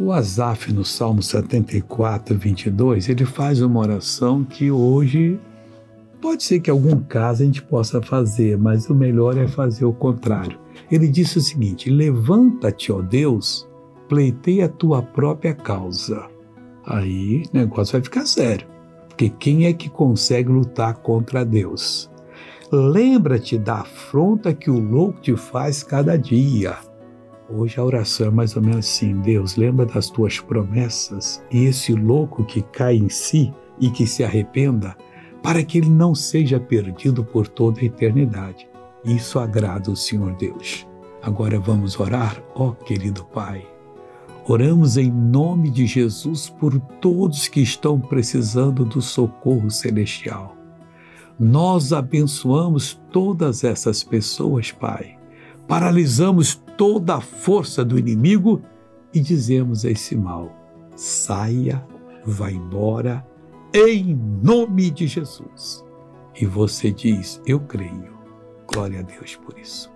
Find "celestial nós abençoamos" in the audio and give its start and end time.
49.70-53.00